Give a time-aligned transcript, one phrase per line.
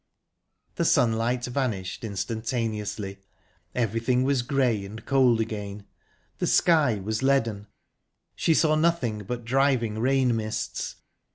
[0.77, 3.19] The sunlight vanished instantaneously.
[3.75, 5.85] Everything was grey and cold again,
[6.39, 7.67] the sky was leaden;
[8.35, 10.95] she saw nothing but driving rain mists